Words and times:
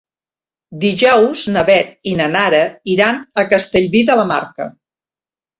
Dijous 0.83 1.43
na 1.57 1.63
Beth 1.67 1.91
i 2.13 2.15
na 2.21 2.29
Nara 2.37 2.63
iran 2.97 3.21
a 3.43 3.47
Castellví 3.53 4.05
de 4.09 4.17
la 4.23 4.29
Marca. 4.37 4.69